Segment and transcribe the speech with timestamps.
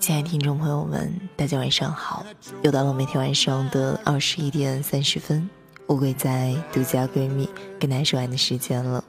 [0.00, 2.24] 亲爱的听众朋友们，大家晚上好！
[2.62, 5.48] 又到了每天晚上的二十一点三十分，
[5.88, 7.48] 乌龟在独家闺蜜
[7.80, 9.02] 跟大家说完的时间了。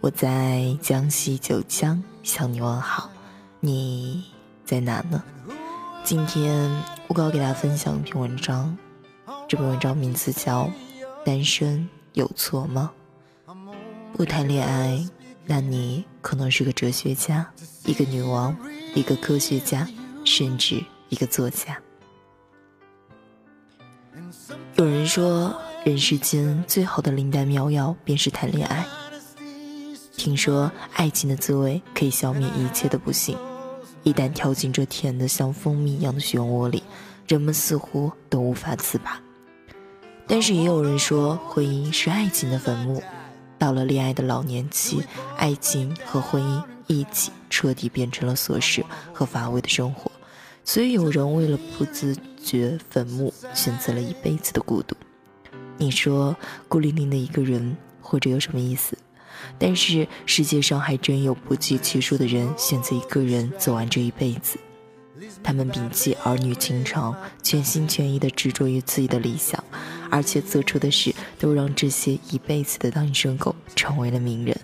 [0.00, 3.10] 我在江西九江向你问好，
[3.60, 4.24] 你
[4.64, 5.22] 在哪呢？
[6.04, 6.70] 今天
[7.08, 8.76] 乌龟给大家分享一篇文章，
[9.46, 10.64] 这篇文章名字叫
[11.24, 12.90] 《单身有错吗？
[14.14, 14.96] 不谈恋爱》。
[15.44, 17.44] 那你可能是个哲学家，
[17.84, 18.56] 一个女王，
[18.94, 19.88] 一个科学家，
[20.24, 21.78] 甚至一个作家。
[24.76, 25.54] 有人说，
[25.84, 28.86] 人世间最好的灵丹妙药便是谈恋爱。
[30.16, 33.36] 听说爱情的滋味可以消灭一切的不幸，
[34.04, 36.82] 一旦跳进这甜的像蜂蜜一样的漩涡里，
[37.26, 39.20] 人们似乎都无法自拔。
[40.28, 43.02] 但是也有人说，婚姻是爱情的坟墓。
[43.58, 45.02] 到了恋爱的老年期，
[45.36, 50.11] 爱情和婚姻一起彻底变成了琐事和乏味的生活，
[50.72, 54.96] 所以有人为了不自觉坟墓，选择了一辈子的孤独。
[55.76, 56.34] 你说
[56.66, 58.96] 孤零零的一个人活着有什么意思？
[59.58, 64.58] 但是世界上还真有不计其数的人选择一个人走完这一辈子。
[65.42, 69.62] 他们摒弃儿女情长，全心全意地执着于自己的理想，
[70.08, 74.58] 而且做出的事都让这些一辈子的单身狗成为了名人。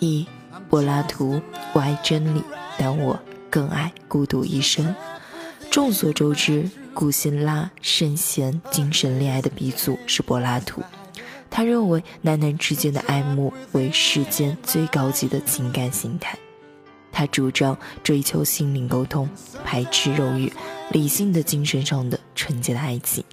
[0.00, 0.26] 一，
[0.68, 1.40] 柏拉图，
[1.72, 2.44] 我爱真理，
[2.78, 3.18] 但我
[3.58, 4.94] 更爱孤独一生。
[5.68, 10.80] 众所周知，古希腊圣贤精神恋爱的鼻祖是柏拉图，
[11.50, 16.38] 他认为男男之间的爱慕为世间最高级的情感形态。
[17.10, 19.28] 他主张追求心灵沟通，
[19.64, 20.52] 排斥肉欲、
[20.92, 23.24] 理性的精神上的纯洁的爱情。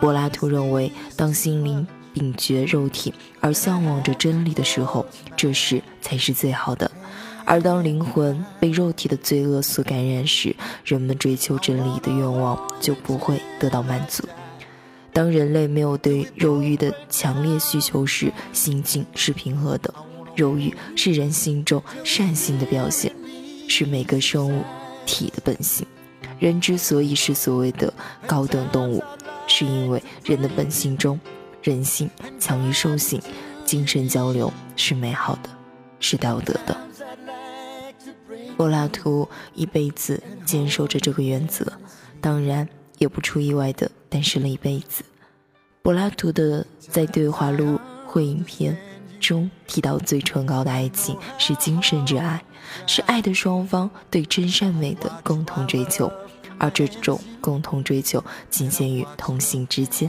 [0.00, 5.04] 柏拉图认为，当心灵摒绝肉体而向往着真理的时候，
[5.36, 6.88] 这时才是最好的；
[7.46, 14.24] 而当灵魂被肉体的罪恶所感染时，人们追求真理的愿望就不会得到满足。
[15.12, 19.94] 当人类没有对肉欲的强烈需求时，心境是平和的。
[20.34, 23.10] 肉欲是人心中善性的表现，
[23.68, 24.62] 是每个生物
[25.06, 25.86] 体的本性。
[26.38, 27.90] 人之所以是所谓的
[28.26, 29.02] 高等动物，
[29.46, 31.18] 是因为人的本性中，
[31.62, 33.22] 人性强于兽性，
[33.64, 35.48] 精神交流是美好的，
[36.00, 36.76] 是道德的。
[38.56, 41.72] 柏拉图一辈子坚守着这个原则，
[42.20, 42.68] 当然
[42.98, 45.04] 也不出意外的单身了一辈子。
[45.82, 48.76] 柏拉图的在对话录会影片。
[49.18, 52.44] 中提到最崇高的爱情是精神之爱，
[52.86, 56.12] 是爱的双方对真善美的共同追求，
[56.58, 60.08] 而这种共同追求仅限于同性之间。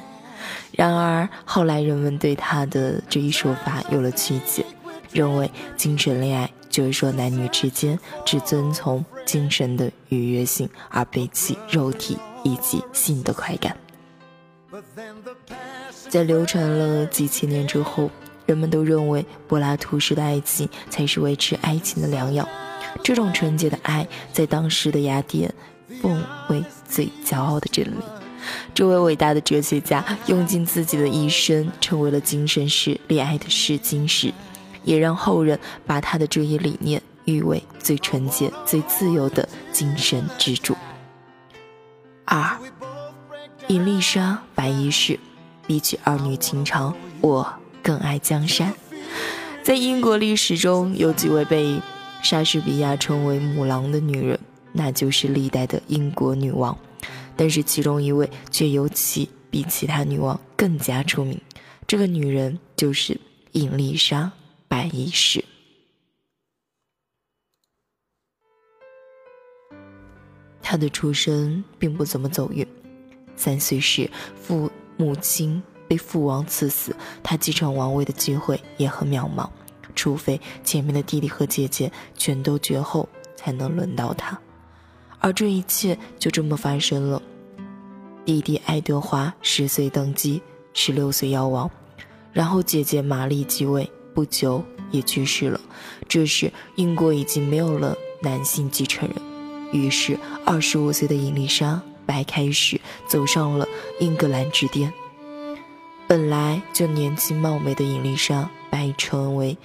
[0.73, 4.65] 然而后来人们对他的这一说法有了曲解，
[5.11, 13.75] 认为精神恋爱就是说男女之间只遵从精神的愉悦性，而背弃肉体以及性的快感。
[16.09, 18.09] 在流传了几千年之后。
[18.47, 22.47] 人们都认为柏拉图式的爱情才是维持爱情的良药，
[23.03, 25.53] 这种纯洁的爱在当时的雅典
[26.01, 28.01] 奉为最骄傲的真理。
[28.73, 34.33] 这位伟大的哲学家用尽自己的一生，成为了精神式恋爱的试金石，
[34.87, 40.75] 也让后人把他的这一理念誉为最纯洁、最自由的精神支柱。
[42.25, 42.57] 二，
[43.67, 45.19] 伊丽莎白衣士，
[45.67, 47.53] 比起儿女情长，我。
[47.83, 48.73] 更爱江山。
[49.63, 51.81] 在英国历史中，有几位被
[52.21, 54.37] 莎士比亚称为“母狼”的女人，
[54.73, 56.77] 那就是历代的英国女王。
[57.37, 61.39] 但是其中一位却尤其比其他女王更加出名，
[61.87, 63.17] 这个女人就是
[63.53, 64.33] 伊丽莎
[64.67, 65.43] 白一世。
[70.61, 72.67] 他的出身并不怎么走运，
[73.35, 75.63] 三岁时父母亲。
[75.89, 79.49] 被父王赐死，他继承王位的机会也很渺茫，
[79.95, 83.07] 除非前面的弟弟和姐姐全都绝后，
[83.37, 84.37] 才能轮到他。
[85.19, 87.21] 而这一切就这么发生了。
[88.25, 90.41] 弟弟爱德华十岁登基，
[90.73, 91.71] 十六岁夭亡，
[92.33, 95.61] 然后姐姐玛丽继位，不久也去世了。
[96.07, 99.15] 这时英国已经没有了男性继承人，
[99.71, 103.67] 于是二十五岁的伊丽莎白开始走上了
[103.99, 104.91] 英格兰之巅。
[106.07, 109.55] 本来就年轻貌美的伊丽莎白成为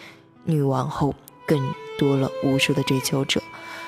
[0.44, 1.14] 女王后，
[1.46, 3.42] 更多了无数的追求者，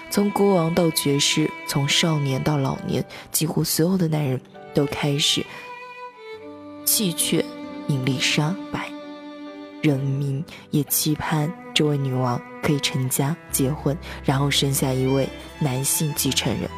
[0.08, 4.40] 从国王到爵士，从少年到老年，几乎所有的男人
[4.72, 5.44] 都开始
[6.86, 7.44] 弃却
[7.86, 8.93] 伊丽莎白。
[9.84, 13.94] 人民也期盼这位女王可以成家结婚，
[14.24, 15.28] 然后生下一位
[15.58, 16.70] 男性继承人。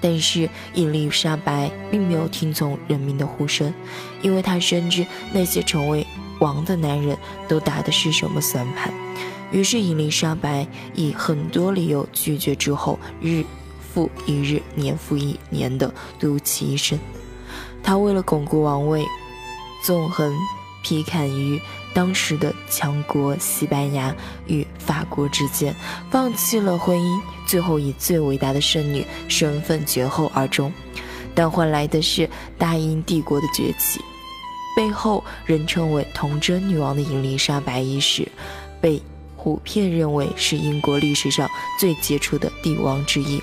[0.00, 3.74] 但是伊丽莎白并没有听从人民的呼声，
[4.22, 6.06] 因为她深知那些成为
[6.38, 7.14] 王的男人
[7.46, 8.90] 都打的是什么算盘。
[9.52, 13.44] 于是伊丽莎白以很多理由拒绝，之后日
[13.92, 16.98] 复一日，年复一年的独其一生。
[17.82, 19.04] 她为了巩固王位，
[19.84, 20.34] 纵横
[20.86, 21.60] 披坎于。
[21.92, 24.14] 当时的强国西班牙
[24.46, 25.74] 与法国之间，
[26.10, 30.70] 放弃了婚姻，最后以最伟大的圣女身份绝后而终，
[31.34, 32.28] 但换来的是
[32.58, 33.98] 大英帝国的崛起。
[34.76, 38.28] 背后人称为童贞女王的伊丽莎白一世，
[38.78, 39.00] 被
[39.38, 41.48] 普遍认为是英国历史上
[41.80, 43.42] 最杰出的帝王之一。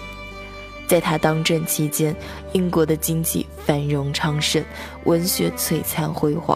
[0.86, 2.16] 在她当政期间，
[2.52, 4.64] 英国的经济繁荣昌盛，
[5.06, 6.56] 文学璀璨辉煌。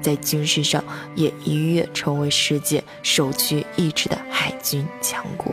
[0.00, 0.82] 在军事上
[1.14, 5.52] 也一跃成为世界首屈一指的海军强国。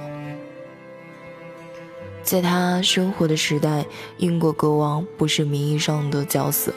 [2.24, 3.86] 在他生活的时代，
[4.18, 6.74] 英国国王不是名义上的角色。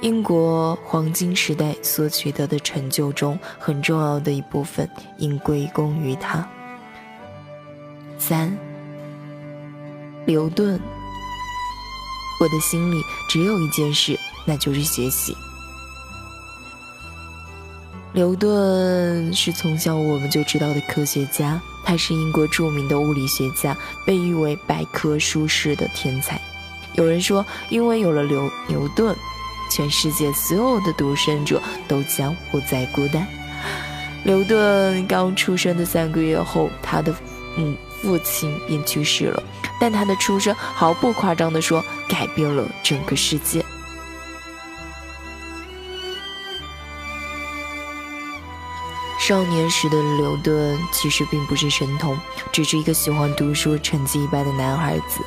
[0.00, 6.48] 英国黄金时代所取得的成就中，很重要的一部分应归功于他。
[8.18, 8.56] 三，
[10.24, 10.80] 牛顿。
[12.40, 15.36] 我的心里只有一件事，那就是学习。
[18.12, 26.40] 牛顿是从小我们就知道的科学家，他是英国著名的物理学家，被誉为百科书式的天才。
[26.94, 29.14] 有人说，因为有了牛牛顿，
[29.70, 33.24] 全世界所有的独生者都将不再孤单。
[34.24, 37.14] 牛顿刚出生的三个月后，他的
[37.56, 39.40] 母父亲便去世了，
[39.80, 43.64] 但他的出生毫不夸张地说，改变了整个世界。
[49.20, 52.18] 少年时的牛顿其实并不是神童，
[52.50, 55.20] 只是一个喜欢读书、成绩一般的男孩子。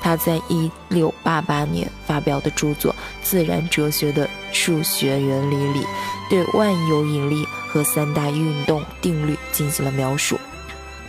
[0.00, 2.90] 他在一六八八年发表的著作
[3.22, 5.86] 《自然哲学的数学原理》里，
[6.30, 10.40] 对万有引力和三大运动定律进行了描述。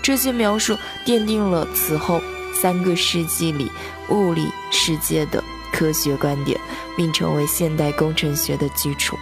[0.01, 2.21] 这些描述奠定了此后
[2.53, 3.71] 三个世纪里
[4.09, 5.41] 物理世界的
[5.71, 6.59] 科学观点，
[6.97, 9.17] 并成为现代工程学的基础。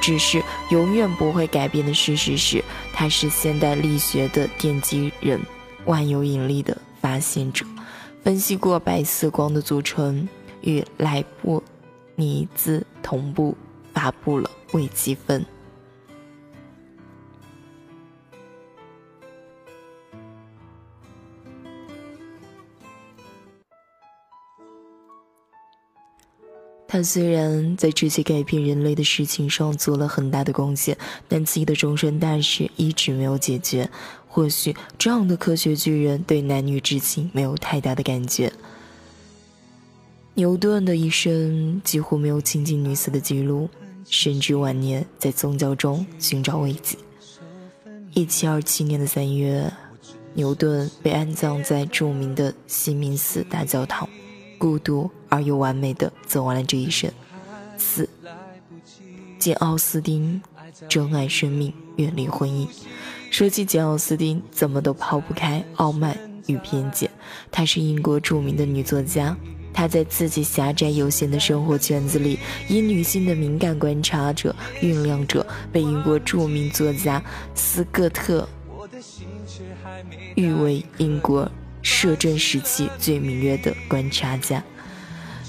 [0.00, 2.62] 只是永远不会改变的事实是，
[2.92, 5.40] 他是现代力学的奠基人，
[5.84, 7.64] 万有引力的发现者。
[8.22, 10.28] 分析过白色光的组成，
[10.60, 11.62] 与莱布
[12.16, 13.56] 尼兹同步
[13.94, 15.44] 发布了微积分。
[26.98, 30.98] 他虽然在这些改变人类的事情上做了很大的贡献，
[31.28, 33.88] 但自己的终身大事一直没有解决。
[34.26, 38.52] 或许这样的科学巨人对男女之情没有太大的感觉。
[40.34, 43.70] 牛顿的一生几乎没有亲近女色的记录，
[44.10, 46.98] 甚至晚年在宗教中寻找慰藉。
[48.12, 49.72] 一七二七年的三月，
[50.34, 54.08] 牛顿被安葬在著名的西敏寺大教堂。
[54.58, 57.10] 孤独而又完美的走完了这一生。
[57.76, 58.08] 四，
[59.38, 60.42] 简·奥斯汀
[60.88, 62.66] 珍爱生命，远离婚姻。
[63.30, 67.10] 说起简·奥斯汀，怎么都抛不开傲慢与偏见。
[67.50, 69.36] 她是英国著名的女作家，
[69.72, 72.38] 她在自己狭窄有限的生活圈子里，
[72.68, 77.22] 以女性的敏感观察者、酝酿者，被英国著名作家
[77.54, 78.48] 斯科特
[80.34, 81.48] 誉为英国。
[81.88, 84.62] 摄政时期最敏锐的观察家，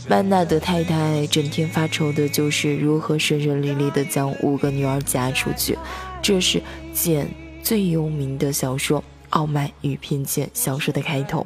[0.08, 5.78] 班纳德太太整天发愁的就是如何顺顺利利的将五个女儿嫁出去。
[6.22, 6.62] 这是
[6.94, 7.30] 简
[7.62, 11.46] 最有名的小说《傲慢与偏见》小说的开头。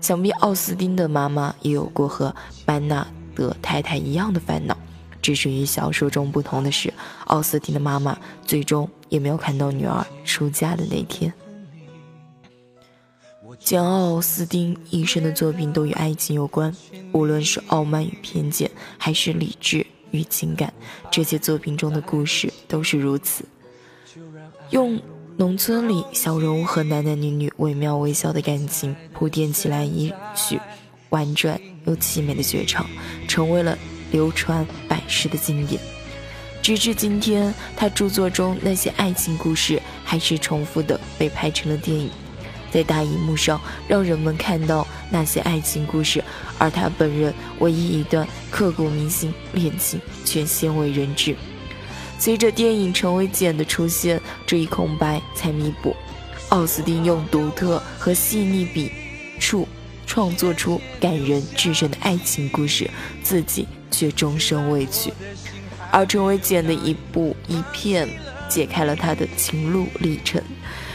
[0.00, 2.34] 想必奥斯汀的妈妈也有过和
[2.64, 4.76] 班纳德太太一样的烦恼，
[5.20, 6.92] 只是与小说中不同的是，
[7.26, 11.32] 奥斯汀的妈妈最终也没有看到女儿出嫁的那天。
[13.64, 16.74] 简·奥斯汀一生的作品都与爱情有关，
[17.12, 20.72] 无论是傲慢与偏见，还是理智与情感，
[21.10, 23.44] 这些作品中的故事都是如此。
[24.70, 25.00] 用
[25.36, 30.60] 农村里小人物和男男女女惟妙惟肖的感情铺垫起来一曲
[31.10, 32.84] 婉转又凄美的绝唱，
[33.28, 33.78] 成为了
[34.10, 35.80] 流传百世的经典。
[36.60, 42.10] 直至今天，他著作中那些爱情故事还是重复的被拍成了电影。
[42.72, 46.24] 在大荧幕上，让人们看到那些爱情故事，
[46.58, 51.36] 而他本人唯一一段刻骨铭心恋情却鲜为人知。
[52.18, 55.94] 随着电影《成为简》的出现，这一空白才弥补。
[56.48, 58.92] 奥斯汀用独特和细腻笔
[59.40, 59.66] 触
[60.06, 62.88] 创作出感人至深的爱情故事，
[63.22, 65.12] 自己却终身未娶。
[65.90, 68.08] 而《成为简》的一部一片，
[68.48, 70.40] 解开了他的情路历程。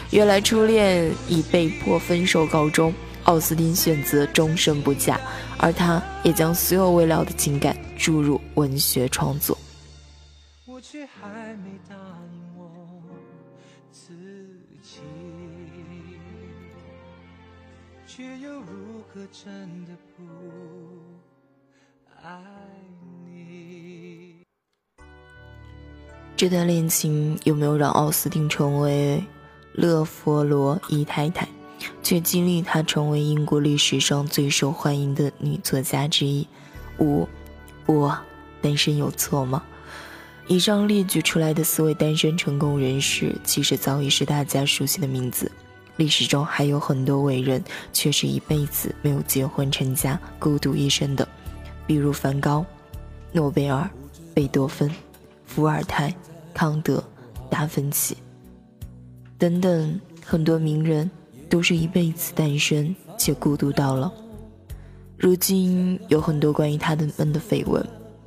[0.09, 5.19] 原来初恋以被迫分手告终，奥斯汀选择终身不嫁，
[5.57, 9.57] 而他也将所有未了的情感注入文学创作。
[10.65, 11.95] 我却还没答
[12.31, 12.69] 应我
[13.91, 14.13] 自
[14.81, 15.01] 己，
[18.07, 20.23] 却又如何真的不
[22.23, 22.41] 爱
[23.25, 24.41] 你？
[26.37, 29.21] 这段恋情有没有让奥斯汀成为？
[29.77, 31.47] 勒佛罗伊太太，
[32.01, 36.47] 却激励她成为英国历史上最受欢迎的女作家之一。
[36.97, 37.27] 五，
[37.85, 38.17] 我
[38.59, 39.61] 单身有错吗？
[40.47, 45.51] 以上列举出来的四位单身成功人士，其实早已是大家熟悉的名字。
[45.97, 51.27] 历史中还有很多伟人，却是一辈子没有结婚成家，孤独一生的，
[51.85, 52.65] 比如梵高、
[53.31, 53.87] 诺贝尔、
[54.33, 54.89] 贝多芬、
[55.45, 56.11] 伏尔泰、
[56.51, 57.03] 康德、
[57.47, 58.17] 达芬奇。
[59.37, 61.09] 等等，很多名人
[61.47, 64.11] 都是一辈子单身且孤独到老。
[65.15, 67.85] 如今有很多关于他们的绯闻，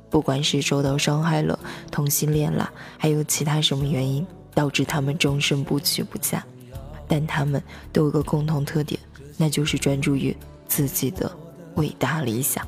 [0.09, 1.57] 不管是受到伤害了、
[1.91, 6.45] 同性恋啦，还有其他什么原因导致他们终身不娶不嫁，
[7.07, 8.99] 但他们都有个共同特点，
[9.37, 10.35] 那就是专注于
[10.67, 11.29] 自己的
[11.75, 12.65] 伟大理想。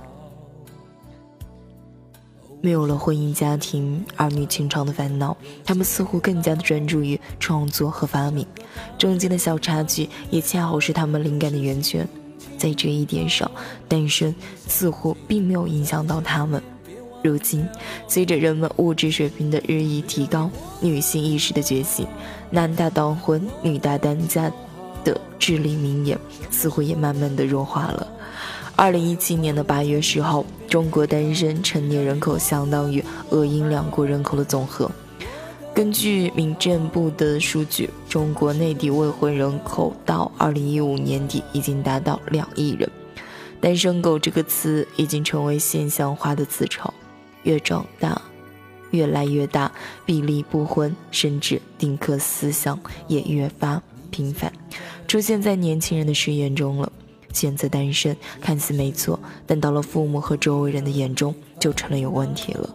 [2.65, 8.47] 没有了婚姻家庭、儿女情长的烦恼，他们似乎更加的专注于创作和发明。
[8.97, 12.07] 中间的小插曲也恰好是他们灵感的源泉。
[12.57, 13.51] 在这一点上，
[13.89, 14.33] 单身
[14.65, 16.63] 似乎并没有影响到他们。
[17.21, 17.67] 如今，
[18.07, 22.07] 随着人们物质水平的日益提高，女性意识的觉醒
[22.49, 24.49] ，“男大当婚，女大当嫁”
[25.03, 26.17] 的至理名言
[26.49, 28.07] 似乎也慢慢的弱化了。
[28.75, 34.89] 二零一七年的八月十号，中国单身成年人口相当于俄英两国人口的总和。
[35.75, 42.89] 根据民政部的数据，中国内地未婚人口到二零一五年底已经达到两亿人。
[43.61, 46.91] 单身狗这个词已经成为现象化的词潮，
[47.43, 48.19] 越长大，
[48.89, 49.71] 越来越大，
[50.03, 52.77] 比例不婚甚至丁克思想
[53.07, 54.51] 也越发频繁，
[55.07, 56.91] 出现在年轻人的视野中了。
[57.33, 62.69] 选择单身看似没错，但到了父母和周围人的眼中，就成了有问题了。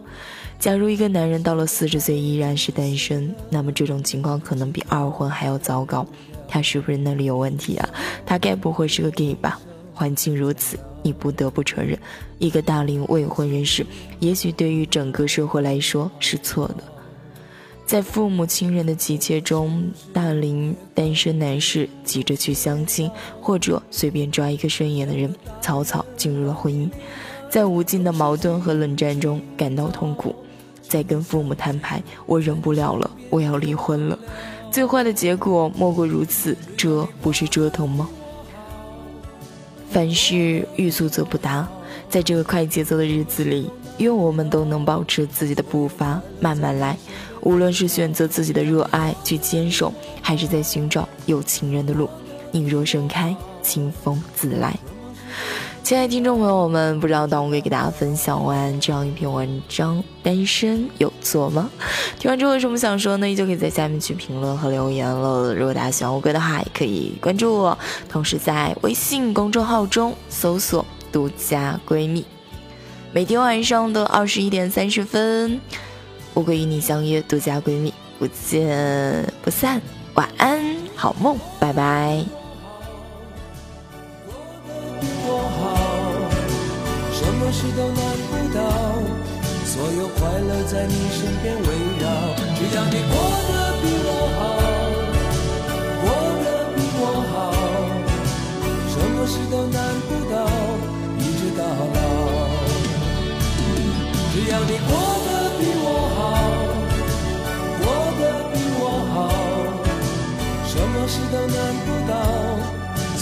[0.59, 6.05] 假如一个男人到了四十岁依然是单身，那么这种情况可能比二婚还要糟糕。
[6.47, 7.89] 他是不是那里有问题啊？
[8.25, 9.59] 他该不会是个 gay 吧？
[9.93, 11.97] 环境如此，你不得不承认，
[12.39, 13.85] 一个大龄未婚人士，
[14.19, 16.83] 也许对于整个社会来说是错的。
[17.89, 23.09] 在父母亲人的急切中，大龄单身男士急着去相亲，
[23.41, 26.87] 或者随便抓一个顺眼的人，草草进入了婚姻，
[27.49, 30.35] 在无尽的矛盾和冷战中感到痛苦，
[30.87, 34.19] 在跟父母摊牌，我忍不了了，我要离婚了。
[34.71, 38.07] 最坏的结果莫过如此，这不是折腾吗？
[39.89, 41.67] 凡事欲速则不达，
[42.07, 43.67] 在这个快节奏的日子里，
[43.99, 46.97] 愿我们都能保持自己的步伐，慢慢来。
[47.41, 52.09] 无论是选择自己的热爱去坚守，还是在寻找有情人的路，
[52.51, 54.77] 你若盛开，清风自来。
[55.81, 61.69] 亲爱的听众朋友们，不知道当我给大家分享完这样一篇文章，单身有错吗？
[62.19, 63.27] 听完之后有什么想说呢？
[63.27, 65.55] 依旧可以在下面去评论和留言了。
[65.55, 67.77] 如果大家喜欢我歌的话，也可以关注我，
[68.07, 72.23] 同时在微信公众号中搜索“独家闺蜜”，
[73.11, 75.59] 每天晚上的二十一点三十分。
[76.35, 79.81] 我会与你相约，独家闺蜜，不见不散。
[80.13, 80.63] 晚安，
[80.95, 82.23] 好梦，拜拜。
[87.11, 87.97] 什么事都难
[88.29, 88.61] 不倒，
[89.65, 91.63] 所有快乐在你身边围
[91.99, 92.05] 绕。
[92.55, 93.17] 只要你过
[93.49, 94.39] 得比我好，
[96.03, 96.07] 过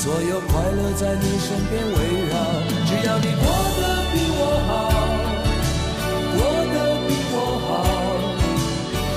[0.07, 1.97] 所有快乐在你身边围
[2.29, 2.33] 绕。
[2.85, 3.43] 只要你过
[3.77, 3.81] 得
[4.13, 4.71] 比我好，
[6.31, 6.39] 过
[6.73, 6.75] 得
[7.09, 7.35] 比我
[7.67, 7.69] 好，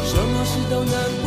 [0.04, 1.19] 什么事都难。